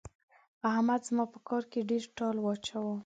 [0.69, 2.95] احمد زما په کار کې ډېر ټال واچاوو.